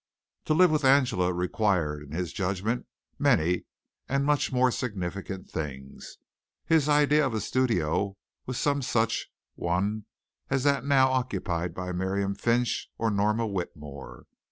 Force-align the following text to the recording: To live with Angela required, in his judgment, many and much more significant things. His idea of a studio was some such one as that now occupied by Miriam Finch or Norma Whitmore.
To 0.45 0.55
live 0.55 0.71
with 0.71 0.83
Angela 0.83 1.31
required, 1.31 2.01
in 2.01 2.09
his 2.11 2.33
judgment, 2.33 2.87
many 3.19 3.65
and 4.09 4.25
much 4.25 4.51
more 4.51 4.71
significant 4.71 5.47
things. 5.51 6.17
His 6.65 6.89
idea 6.89 7.23
of 7.23 7.35
a 7.35 7.39
studio 7.39 8.17
was 8.47 8.57
some 8.59 8.81
such 8.81 9.27
one 9.53 10.05
as 10.49 10.63
that 10.63 10.83
now 10.85 11.11
occupied 11.11 11.75
by 11.75 11.91
Miriam 11.91 12.33
Finch 12.33 12.89
or 12.97 13.11
Norma 13.11 13.45
Whitmore. 13.45 14.25